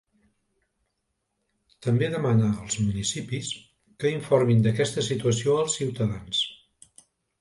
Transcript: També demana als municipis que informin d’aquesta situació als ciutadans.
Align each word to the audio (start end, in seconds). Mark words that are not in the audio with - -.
També 1.87 2.07
demana 2.15 2.47
als 2.63 2.77
municipis 2.85 3.51
que 4.05 4.15
informin 4.15 4.65
d’aquesta 4.67 5.05
situació 5.09 5.59
als 5.61 5.77
ciutadans. 5.83 6.43